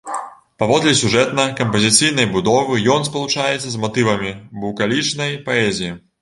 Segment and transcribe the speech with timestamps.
[0.61, 4.33] Паводле сюжэтна-кампазіцыйнай будовы ён спалучаецца з матывамі
[4.65, 5.93] букалічнай паэзіі.